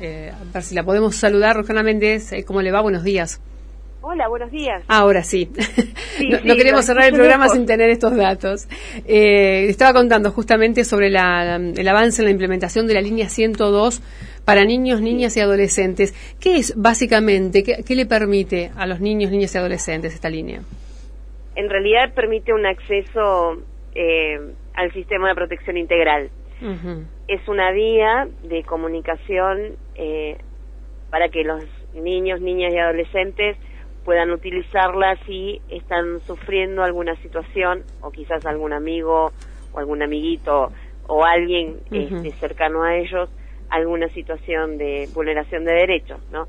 eh, 0.00 0.32
a 0.32 0.52
ver 0.52 0.62
si 0.62 0.74
la 0.74 0.82
podemos 0.82 1.16
saludar. 1.16 1.56
Rosana 1.56 1.82
Méndez, 1.82 2.32
eh, 2.32 2.44
¿cómo 2.44 2.62
le 2.62 2.72
va? 2.72 2.80
Buenos 2.80 3.04
días. 3.04 3.40
Hola, 4.02 4.28
buenos 4.28 4.50
días. 4.50 4.82
Ahora 4.88 5.22
sí. 5.22 5.50
no, 6.44 6.54
queremos 6.56 6.86
cerrar 6.86 7.08
el 7.08 7.14
programa 7.14 7.48
sin 7.48 7.66
tener 7.66 7.90
estos 7.90 8.16
datos. 8.16 8.66
Eh, 9.06 9.66
estaba 9.68 9.92
contando 9.92 10.30
justamente 10.30 10.84
sobre 10.84 11.08
el 11.08 11.16
avance 11.16 12.22
en 12.22 12.24
la 12.24 12.30
implementación 12.30 12.86
de 12.86 12.94
la 12.94 13.02
línea 13.02 13.28
102 13.28 14.00
para 14.46 14.64
niños, 14.64 15.02
niñas 15.02 15.36
y 15.36 15.40
adolescentes. 15.40 16.14
¿Qué 16.40 16.56
es 16.56 16.74
básicamente, 16.76 17.62
qué, 17.62 17.94
le 17.94 18.06
permite 18.06 18.70
a 18.74 18.86
los 18.86 19.00
niños, 19.00 19.30
niñas 19.30 19.54
y 19.54 19.58
adolescentes 19.58 20.14
esta 20.14 20.30
línea? 20.30 20.62
En 21.56 21.68
realidad 21.68 22.14
permite 22.14 22.54
un 22.54 22.64
acceso 22.64 23.60
eh, 23.94 24.40
al 24.74 24.92
sistema 24.92 25.28
de 25.28 25.34
protección 25.34 25.76
integral. 25.76 26.30
Es 27.30 27.46
una 27.46 27.70
vía 27.70 28.26
de 28.42 28.64
comunicación 28.64 29.76
eh, 29.94 30.36
para 31.10 31.28
que 31.28 31.44
los 31.44 31.62
niños, 31.94 32.40
niñas 32.40 32.74
y 32.74 32.78
adolescentes 32.78 33.56
puedan 34.04 34.32
utilizarla 34.32 35.14
si 35.26 35.62
están 35.68 36.18
sufriendo 36.26 36.82
alguna 36.82 37.14
situación 37.22 37.84
o 38.00 38.10
quizás 38.10 38.44
algún 38.46 38.72
amigo 38.72 39.30
o 39.72 39.78
algún 39.78 40.02
amiguito 40.02 40.72
o 41.06 41.24
alguien 41.24 41.76
este, 41.92 42.32
cercano 42.32 42.82
a 42.82 42.96
ellos 42.96 43.30
alguna 43.68 44.08
situación 44.08 44.76
de 44.76 45.08
vulneración 45.14 45.64
de 45.64 45.72
derechos, 45.72 46.20
¿no? 46.32 46.48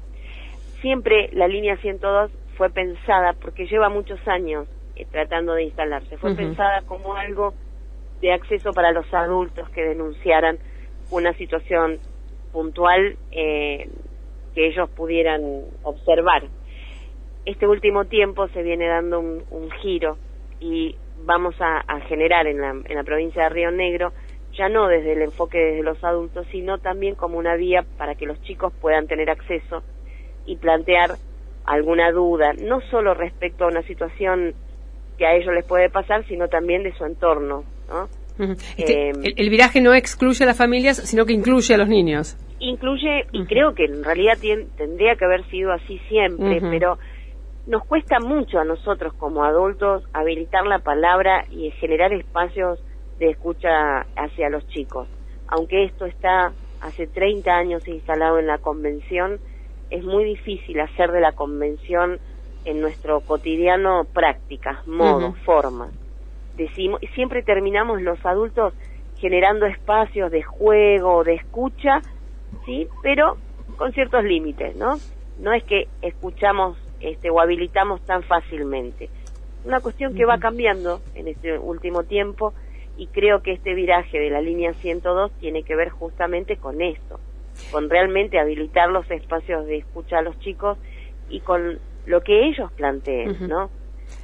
Siempre 0.81 1.29
la 1.33 1.47
línea 1.47 1.77
102 1.77 2.31
fue 2.57 2.71
pensada 2.71 3.33
porque 3.33 3.67
lleva 3.67 3.89
muchos 3.89 4.19
años 4.27 4.67
eh, 4.95 5.05
tratando 5.11 5.53
de 5.53 5.65
instalarse, 5.65 6.17
fue 6.17 6.35
pensada 6.35 6.81
como 6.87 7.13
algo 7.13 7.53
de 8.19 8.33
acceso 8.33 8.71
para 8.71 8.91
los 8.91 9.13
adultos 9.13 9.69
que 9.69 9.83
denunciaran 9.83 10.57
una 11.11 11.33
situación 11.33 11.99
puntual 12.51 13.17
eh, 13.31 13.89
que 14.55 14.67
ellos 14.67 14.89
pudieran 14.89 15.41
observar 15.83 16.43
este 17.45 17.67
último 17.67 18.05
tiempo 18.05 18.47
se 18.49 18.61
viene 18.61 18.87
dando 18.87 19.19
un, 19.19 19.71
giro 19.81 20.17
y 20.59 20.95
vamos 21.23 21.55
a, 21.59 21.99
generar 22.01 22.47
en 22.47 22.61
la, 22.61 22.69
en 22.69 22.95
la 22.95 23.03
provincia 23.03 23.43
de 23.43 23.49
Río 23.49 23.71
Negro 23.71 24.11
ya 24.53 24.69
no 24.69 24.87
desde 24.87 25.13
el 25.13 25.21
enfoque 25.21 25.57
de 25.57 25.81
los 25.81 26.03
adultos, 26.03 26.45
sino 26.51 26.77
también 26.77 27.15
como 27.15 27.37
una 27.37 27.55
vía 27.55 27.85
para 27.97 28.15
que 28.15 28.25
los 28.25 28.41
chicos 28.43 28.73
puedan 28.81 29.07
tener 29.07 29.29
acceso 29.29 29.81
y 30.45 30.57
plantear 30.57 31.11
alguna 31.65 32.11
duda, 32.11 32.53
no 32.53 32.81
solo 32.91 33.13
respecto 33.13 33.63
a 33.63 33.67
una 33.69 33.81
situación 33.83 34.53
que 35.17 35.25
a 35.25 35.35
ellos 35.35 35.53
les 35.53 35.65
puede 35.65 35.89
pasar, 35.89 36.25
sino 36.27 36.49
también 36.49 36.83
de 36.83 36.93
su 36.93 37.05
entorno. 37.05 37.63
¿no? 37.87 38.09
Eh, 38.77 39.11
el, 39.37 39.49
viraje 39.49 39.81
no 39.81 39.93
excluye 39.93 40.43
a 40.43 40.47
las 40.47 40.57
familias, 40.57 40.97
sino 40.97 41.25
que 41.25 41.33
incluye 41.33 41.73
a 41.73 41.77
los 41.77 41.87
niños. 41.87 42.37
Incluye, 42.59 43.25
y 43.31 43.45
creo 43.45 43.73
que 43.73 43.85
en 43.85 44.03
realidad 44.03 44.37
tendría 44.77 45.15
que 45.15 45.25
haber 45.25 45.43
sido 45.49 45.71
así 45.71 45.99
siempre, 46.09 46.61
pero 46.61 46.97
nos 47.67 47.85
cuesta 47.85 48.19
mucho 48.19 48.59
a 48.59 48.65
nosotros 48.65 49.13
como 49.13 49.43
adultos 49.43 50.03
habilitar 50.13 50.65
la 50.65 50.79
palabra 50.79 51.45
y 51.49 51.71
generar 51.71 52.13
espacios 52.13 52.79
de 53.19 53.29
escucha 53.29 54.01
hacia 54.15 54.49
los 54.49 54.67
chicos. 54.69 55.07
Aunque 55.47 55.85
esto 55.85 56.05
está 56.05 56.53
hace 56.81 57.07
30 57.07 57.51
años 57.51 57.87
instalado 57.87 58.39
en 58.39 58.47
la 58.47 58.57
convención, 58.57 59.39
es 59.89 60.03
muy 60.03 60.23
difícil 60.23 60.79
hacer 60.79 61.11
de 61.11 61.21
la 61.21 61.33
convención 61.33 62.19
en 62.65 62.81
nuestro 62.81 63.21
cotidiano 63.21 64.05
prácticas, 64.13 64.85
modos, 64.87 65.37
formas. 65.45 65.91
Decimos, 66.61 67.01
siempre 67.15 67.41
terminamos 67.41 68.03
los 68.03 68.23
adultos 68.23 68.75
generando 69.17 69.65
espacios 69.65 70.31
de 70.31 70.43
juego, 70.43 71.23
de 71.23 71.33
escucha, 71.33 72.01
sí, 72.67 72.87
pero 73.01 73.37
con 73.77 73.91
ciertos 73.93 74.23
límites, 74.23 74.75
¿no? 74.75 74.99
No 75.39 75.53
es 75.53 75.63
que 75.63 75.87
escuchamos 76.03 76.77
este, 76.99 77.31
o 77.31 77.39
habilitamos 77.39 77.99
tan 78.01 78.21
fácilmente. 78.21 79.09
Una 79.65 79.79
cuestión 79.79 80.13
que 80.13 80.23
va 80.25 80.37
cambiando 80.37 81.01
en 81.15 81.29
este 81.29 81.57
último 81.57 82.03
tiempo 82.03 82.53
y 82.95 83.07
creo 83.07 83.41
que 83.41 83.53
este 83.53 83.73
viraje 83.73 84.19
de 84.19 84.29
la 84.29 84.39
línea 84.39 84.73
102 84.73 85.31
tiene 85.39 85.63
que 85.63 85.75
ver 85.75 85.89
justamente 85.89 86.57
con 86.57 86.79
esto, 86.79 87.19
con 87.71 87.89
realmente 87.89 88.37
habilitar 88.37 88.89
los 88.89 89.09
espacios 89.09 89.65
de 89.65 89.77
escucha 89.77 90.19
a 90.19 90.21
los 90.21 90.39
chicos 90.41 90.77
y 91.27 91.39
con 91.39 91.79
lo 92.05 92.21
que 92.21 92.45
ellos 92.45 92.71
planteen, 92.73 93.47
¿no? 93.47 93.71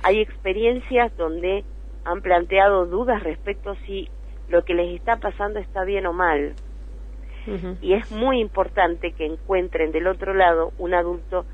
Hay 0.03 0.19
experiencias 0.19 1.16
donde 1.17 1.63
han 2.07 2.22
planteado 2.22 2.85
dudas 2.85 3.22
respecto 3.23 3.75
si 3.85 4.09
lo 4.50 4.63
que 4.63 4.73
les 4.73 4.95
está 4.95 5.18
pasando 5.18 5.59
está 5.59 5.84
bien 5.84 6.06
o 6.06 6.13
mal. 6.13 6.53
Y 7.81 7.94
es 7.94 8.12
muy 8.12 8.41
importante 8.41 9.13
que 9.13 9.25
encuentren 9.25 9.94
del 9.94 10.07
otro 10.07 10.34
lado 10.34 10.73
un 10.78 10.94
adulto 10.94 11.46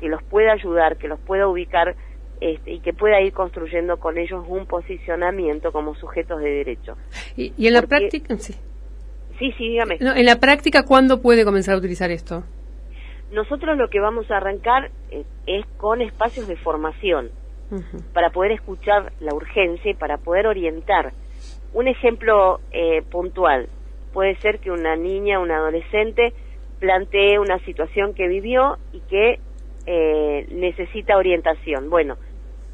que 0.00 0.08
los 0.08 0.20
pueda 0.24 0.52
ayudar, 0.52 0.96
que 0.96 1.06
los 1.06 1.20
pueda 1.20 1.46
ubicar 1.46 1.94
este, 2.40 2.72
y 2.72 2.80
que 2.80 2.92
pueda 2.92 3.20
ir 3.20 3.32
construyendo 3.32 3.98
con 3.98 4.18
ellos 4.18 4.44
un 4.48 4.66
posicionamiento 4.66 5.70
como 5.70 5.94
sujetos 5.94 6.40
de 6.40 6.50
derecho. 6.50 6.96
¿Y, 7.36 7.52
en 7.64 7.74
la 7.74 7.82
práctica? 7.82 8.36
Sí. 8.38 8.54
Sí, 9.38 9.52
sí, 9.56 9.68
dígame. 9.68 9.98
en 10.00 10.26
la 10.26 10.40
práctica, 10.40 10.84
¿cuándo 10.84 11.22
puede 11.22 11.44
comenzar 11.44 11.74
a 11.74 11.78
utilizar 11.78 12.10
esto? 12.10 12.42
Nosotros 13.30 13.76
lo 13.76 13.88
que 13.88 14.00
vamos 14.00 14.28
a 14.32 14.38
arrancar 14.38 14.90
eh, 15.12 15.24
es, 15.46 15.64
con 15.76 16.00
espacios 16.00 16.48
de 16.48 16.56
formación 16.56 17.30
para 18.12 18.30
poder 18.30 18.52
escuchar 18.52 19.12
la 19.20 19.34
urgencia 19.34 19.90
y 19.90 19.94
para 19.94 20.18
poder 20.18 20.46
orientar. 20.46 21.12
Un 21.72 21.88
ejemplo 21.88 22.60
eh, 22.70 23.02
puntual 23.10 23.68
puede 24.12 24.36
ser 24.36 24.60
que 24.60 24.70
una 24.70 24.96
niña, 24.96 25.38
un 25.40 25.50
adolescente 25.50 26.32
plantee 26.78 27.38
una 27.38 27.58
situación 27.60 28.14
que 28.14 28.28
vivió 28.28 28.78
y 28.92 29.00
que 29.00 29.38
eh, 29.86 30.46
necesita 30.50 31.16
orientación. 31.16 31.90
Bueno, 31.90 32.16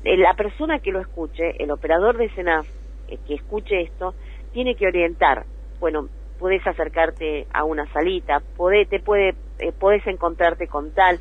eh, 0.05 0.17
la 0.17 0.35
persona 0.35 0.79
que 0.79 0.93
lo 0.93 1.01
escuche, 1.01 1.63
el 1.63 1.71
operador 1.71 2.17
de 2.17 2.29
SENAF 2.31 2.69
eh, 3.09 3.19
que 3.27 3.35
escuche 3.35 3.83
esto, 3.83 4.15
tiene 4.53 4.75
que 4.75 4.87
orientar. 4.87 5.45
Bueno, 5.81 6.09
puedes 6.39 6.67
acercarte 6.67 7.47
a 7.53 7.65
una 7.65 7.87
salita, 7.93 8.41
podés, 8.57 8.89
te 8.89 9.01
puede, 9.01 9.35
podés 9.79 10.07
encontrarte 10.07 10.69
con 10.69 10.93
tal, 10.93 11.19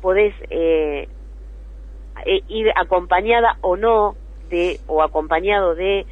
podés 0.00 0.34
ir 2.48 2.70
acompañada 2.76 3.56
o 3.60 3.76
no 3.76 4.14
de 4.50 4.78
o 4.86 5.02
acompañado 5.02 5.74
de 5.74 6.06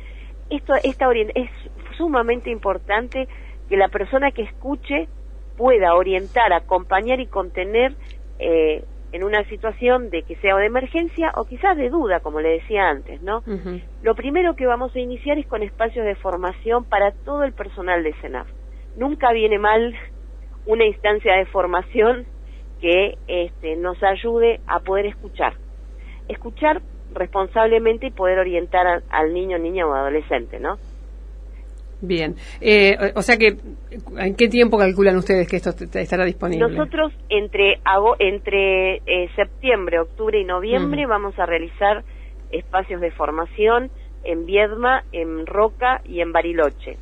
esto 0.50 0.74
esta 0.82 1.10
es 1.12 1.50
sumamente 1.96 2.50
importante 2.50 3.28
que 3.68 3.76
la 3.76 3.88
persona 3.88 4.32
que 4.32 4.42
escuche 4.42 5.08
pueda 5.56 5.94
orientar, 5.94 6.52
acompañar 6.52 7.20
y 7.20 7.26
contener 7.26 7.94
eh, 8.38 8.84
en 9.12 9.24
una 9.24 9.44
situación 9.44 10.10
de 10.10 10.22
que 10.22 10.36
sea 10.36 10.56
de 10.56 10.66
emergencia 10.66 11.32
o 11.36 11.44
quizás 11.44 11.76
de 11.76 11.90
duda, 11.90 12.20
como 12.20 12.40
le 12.40 12.50
decía 12.50 12.88
antes, 12.88 13.20
¿no? 13.22 13.42
Lo 14.02 14.14
primero 14.14 14.54
que 14.54 14.66
vamos 14.66 14.94
a 14.94 15.00
iniciar 15.00 15.38
es 15.38 15.46
con 15.46 15.62
espacios 15.62 16.06
de 16.06 16.14
formación 16.14 16.84
para 16.84 17.12
todo 17.12 17.44
el 17.44 17.52
personal 17.52 18.02
de 18.02 18.14
SENAF. 18.20 18.48
Nunca 18.96 19.32
viene 19.32 19.58
mal 19.58 19.94
una 20.66 20.84
instancia 20.84 21.34
de 21.36 21.46
formación 21.46 22.24
que 22.80 23.18
este, 23.26 23.76
nos 23.76 24.02
ayude 24.02 24.60
a 24.66 24.80
poder 24.80 25.06
escuchar. 25.06 25.54
Escuchar 26.30 26.80
responsablemente 27.12 28.06
y 28.06 28.10
poder 28.10 28.38
orientar 28.38 29.02
al 29.10 29.34
niño, 29.34 29.58
niña 29.58 29.86
o 29.86 29.92
adolescente, 29.92 30.60
¿no? 30.60 30.76
Bien. 32.02 32.34
Eh, 32.60 33.12
o 33.14 33.22
sea 33.22 33.36
que, 33.36 33.56
¿en 34.16 34.34
qué 34.36 34.48
tiempo 34.48 34.78
calculan 34.78 35.16
ustedes 35.16 35.48
que 35.48 35.56
esto 35.56 35.70
estará 35.94 36.24
disponible? 36.24 36.68
Nosotros 36.68 37.12
entre, 37.28 37.80
entre 38.18 38.96
eh, 39.06 39.28
septiembre, 39.36 40.00
octubre 40.00 40.40
y 40.40 40.44
noviembre 40.44 41.06
vamos 41.06 41.38
a 41.38 41.46
realizar 41.46 42.02
espacios 42.50 43.00
de 43.00 43.10
formación 43.10 43.90
en 44.24 44.46
Viedma, 44.46 45.04
en 45.12 45.46
Roca 45.46 46.00
y 46.04 46.20
en 46.20 46.32
Bariloche. 46.32 46.96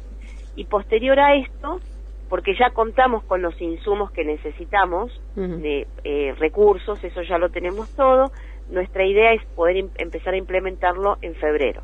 Y 0.56 0.64
posterior 0.64 1.18
a 1.20 1.36
esto, 1.36 1.80
porque 2.28 2.54
ya 2.58 2.70
contamos 2.70 3.24
con 3.24 3.42
los 3.42 3.60
insumos 3.60 4.10
que 4.12 4.24
necesitamos, 4.24 5.10
de 5.34 5.86
eh, 6.04 6.34
recursos, 6.38 7.02
eso 7.02 7.22
ya 7.22 7.38
lo 7.38 7.48
tenemos 7.48 7.88
todo, 7.94 8.32
nuestra 8.70 9.06
idea 9.06 9.32
es 9.32 9.44
poder 9.54 9.84
empezar 9.96 10.34
a 10.34 10.36
implementarlo 10.36 11.16
en 11.22 11.34
febrero. 11.36 11.82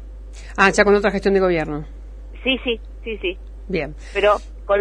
Ah, 0.57 0.71
ya 0.71 0.85
con 0.85 0.95
otra 0.95 1.11
gestión 1.11 1.35
de 1.35 1.41
gobierno. 1.41 1.85
Sí, 2.43 2.59
sí, 2.65 2.81
sí, 3.05 3.17
sí. 3.19 3.39
Bien. 3.69 3.95
Pero 4.13 4.35
con 4.67 4.81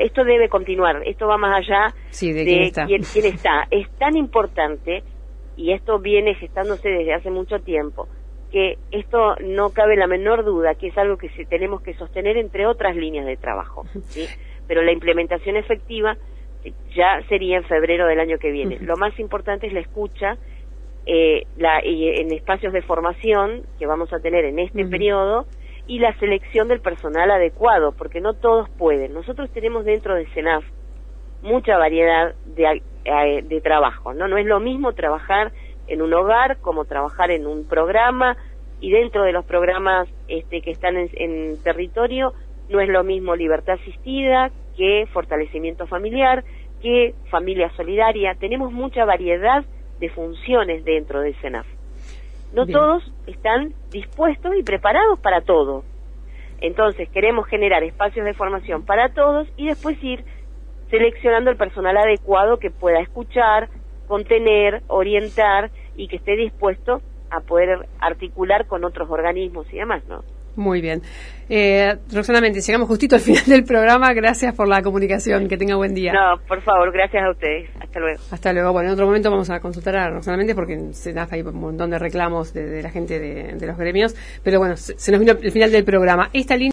esto 0.00 0.24
debe 0.24 0.48
continuar, 0.48 1.02
esto 1.06 1.26
va 1.26 1.36
más 1.36 1.58
allá 1.58 1.94
de, 2.20 2.44
quién, 2.44 2.62
está. 2.62 2.86
Quién, 2.86 3.02
está. 3.26 3.66
Es 3.70 3.88
tan 3.98 4.16
importante, 4.16 5.02
y 5.56 5.72
esto 5.72 5.98
viene 5.98 6.34
gestándose 6.34 6.88
desde 6.88 7.14
hace 7.14 7.30
mucho 7.30 7.58
tiempo, 7.60 8.08
que 8.52 8.78
esto 8.90 9.34
no 9.44 9.70
cabe 9.70 9.96
la 9.96 10.06
menor 10.06 10.44
duda, 10.44 10.74
que 10.74 10.88
es 10.88 10.98
algo 10.98 11.16
que 11.16 11.28
tenemos 11.46 11.82
que 11.82 11.94
sostener 11.94 12.36
entre 12.36 12.66
otras 12.66 12.94
líneas 12.94 13.26
de 13.26 13.36
trabajo. 13.36 13.84
¿sí? 14.08 14.26
Pero 14.66 14.82
la 14.82 14.92
implementación 14.92 15.56
efectiva 15.56 16.16
ya 16.94 17.20
sería 17.28 17.56
en 17.56 17.64
febrero 17.64 18.06
del 18.06 18.20
año 18.20 18.38
que 18.38 18.50
viene. 18.50 18.78
Lo 18.80 18.96
más 18.96 19.18
importante 19.18 19.66
es 19.66 19.72
la 19.72 19.80
escucha 19.80 20.36
eh, 21.06 21.46
la, 21.56 21.84
y 21.84 22.08
en 22.08 22.32
espacios 22.32 22.72
de 22.72 22.82
formación 22.82 23.62
que 23.78 23.86
vamos 23.86 24.12
a 24.12 24.20
tener 24.20 24.44
en 24.44 24.60
este 24.60 24.84
periodo 24.86 25.46
y 25.88 25.98
la 25.98 26.16
selección 26.20 26.68
del 26.68 26.80
personal 26.80 27.30
adecuado, 27.30 27.92
porque 27.92 28.20
no 28.20 28.34
todos 28.34 28.70
pueden. 28.70 29.12
Nosotros 29.12 29.50
tenemos 29.50 29.84
dentro 29.84 30.14
de 30.14 30.26
CENAF 30.26 30.64
mucha 31.42 31.76
variedad 31.76 32.34
de, 32.46 32.82
de 33.44 33.60
trabajo, 33.60 34.14
¿no? 34.14 34.28
No 34.28 34.38
es 34.38 34.46
lo 34.46 34.60
mismo 34.60 34.92
trabajar 34.92 35.50
en 35.88 36.02
un 36.02 36.14
hogar 36.14 36.58
como 36.58 36.84
trabajar 36.84 37.30
en 37.32 37.46
un 37.46 37.66
programa 37.66 38.36
y 38.80 38.90
dentro 38.90 39.22
de 39.24 39.32
los 39.32 39.44
programas 39.44 40.08
este, 40.28 40.60
que 40.60 40.70
están 40.70 40.96
en, 40.96 41.62
territorio 41.62 42.32
no 42.72 42.80
es 42.80 42.88
lo 42.88 43.04
mismo 43.04 43.36
libertad 43.36 43.78
asistida 43.80 44.50
que 44.76 45.06
fortalecimiento 45.12 45.86
familiar, 45.86 46.42
que 46.80 47.14
familia 47.30 47.70
solidaria. 47.76 48.34
Tenemos 48.34 48.72
mucha 48.72 49.04
variedad 49.04 49.64
de 50.00 50.08
funciones 50.08 50.84
dentro 50.84 51.20
del 51.20 51.38
SENAF. 51.40 51.66
No 52.54 52.66
todos 52.66 53.02
están 53.26 53.72
dispuestos 53.90 54.56
y 54.56 54.62
preparados 54.62 55.18
para 55.20 55.42
todo. 55.42 55.84
Entonces 56.60 57.08
queremos 57.10 57.46
generar 57.46 57.82
espacios 57.82 58.24
de 58.24 58.34
formación 58.34 58.84
para 58.84 59.10
todos 59.10 59.48
y 59.56 59.66
después 59.66 60.02
ir 60.02 60.24
seleccionando 60.90 61.50
el 61.50 61.56
personal 61.56 61.96
adecuado 61.96 62.58
que 62.58 62.70
pueda 62.70 63.00
escuchar, 63.00 63.68
contener, 64.06 64.82
orientar 64.88 65.70
y 65.96 66.08
que 66.08 66.16
esté 66.16 66.36
dispuesto 66.36 67.00
a 67.30 67.40
poder 67.40 67.88
articular 67.98 68.66
con 68.66 68.84
otros 68.84 69.10
organismos 69.10 69.66
y 69.72 69.78
demás, 69.78 70.02
¿no? 70.06 70.22
Muy 70.56 70.80
bien. 70.80 71.02
Eh, 71.48 71.96
Roxana 72.10 72.40
llegamos 72.40 72.88
justito 72.88 73.16
al 73.16 73.20
final 73.20 73.44
del 73.44 73.64
programa. 73.64 74.12
Gracias 74.14 74.54
por 74.54 74.68
la 74.68 74.82
comunicación. 74.82 75.48
Que 75.48 75.56
tenga 75.56 75.76
buen 75.76 75.94
día. 75.94 76.12
No, 76.12 76.40
por 76.46 76.62
favor, 76.62 76.90
gracias 76.92 77.24
a 77.24 77.30
ustedes. 77.30 77.68
Hasta 77.78 78.00
luego. 78.00 78.20
Hasta 78.30 78.52
luego. 78.52 78.72
Bueno, 78.72 78.88
en 78.88 78.94
otro 78.94 79.06
momento 79.06 79.30
vamos 79.30 79.50
a 79.50 79.60
consultar 79.60 79.96
a 79.96 80.10
Roxana 80.10 80.42
porque 80.54 80.92
se 80.92 81.12
da 81.12 81.28
hay 81.30 81.42
un 81.42 81.60
montón 81.60 81.90
de 81.90 81.98
reclamos 81.98 82.52
de, 82.52 82.82
la 82.82 82.90
gente 82.90 83.18
de, 83.18 83.66
los 83.66 83.76
gremios. 83.76 84.14
Pero 84.42 84.58
bueno, 84.58 84.76
se, 84.76 84.98
se 84.98 85.12
nos 85.12 85.20
vino 85.20 85.32
el 85.32 85.52
final 85.52 85.70
del 85.70 85.84
programa. 85.84 86.30
Esta 86.32 86.56
línea 86.56 86.70